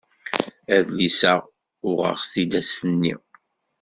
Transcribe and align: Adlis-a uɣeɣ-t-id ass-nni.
Adlis-a 0.75 1.33
uɣeɣ-t-id 1.89 2.51
ass-nni. 2.59 3.13